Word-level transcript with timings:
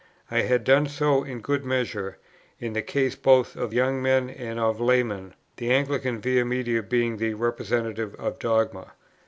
I 0.31 0.41
had 0.41 0.63
done 0.63 0.87
so 0.87 1.23
in 1.23 1.41
good 1.41 1.63
measure, 1.63 2.17
in 2.59 2.73
the 2.73 2.81
case 2.81 3.13
both 3.15 3.55
of 3.55 3.71
young 3.71 4.01
men 4.01 4.31
and 4.31 4.57
of 4.59 4.79
laymen, 4.79 5.35
the 5.57 5.69
Anglican 5.71 6.19
Via 6.21 6.43
Media 6.43 6.81
being 6.81 7.17
the 7.17 7.35
representative 7.35 8.15
of 8.15 8.39
dogma. 8.39 8.93